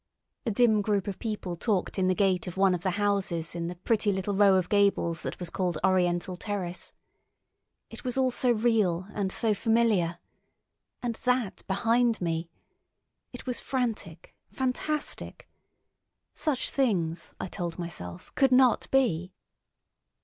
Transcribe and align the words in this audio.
A 0.47 0.49
dim 0.49 0.81
group 0.81 1.05
of 1.07 1.19
people 1.19 1.55
talked 1.55 1.99
in 1.99 2.07
the 2.07 2.15
gate 2.15 2.47
of 2.47 2.57
one 2.57 2.73
of 2.73 2.81
the 2.81 2.89
houses 2.97 3.53
in 3.53 3.67
the 3.67 3.75
pretty 3.75 4.11
little 4.11 4.33
row 4.33 4.55
of 4.55 4.67
gables 4.67 5.21
that 5.21 5.39
was 5.39 5.51
called 5.51 5.77
Oriental 5.83 6.35
Terrace. 6.35 6.91
It 7.91 8.03
was 8.03 8.17
all 8.17 8.31
so 8.31 8.49
real 8.51 9.05
and 9.13 9.31
so 9.31 9.53
familiar. 9.53 10.17
And 11.03 11.19
that 11.25 11.61
behind 11.67 12.19
me! 12.19 12.49
It 13.31 13.45
was 13.45 13.59
frantic, 13.59 14.33
fantastic! 14.51 15.47
Such 16.33 16.71
things, 16.71 17.35
I 17.39 17.47
told 17.47 17.77
myself, 17.77 18.33
could 18.33 18.51
not 18.51 18.89
be. 18.89 19.33